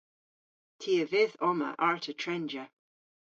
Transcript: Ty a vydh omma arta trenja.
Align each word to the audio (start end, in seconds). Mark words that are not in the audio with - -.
Ty 0.79 0.91
a 1.03 1.05
vydh 1.11 1.37
omma 1.49 1.69
arta 1.87 2.13
trenja. 2.21 2.65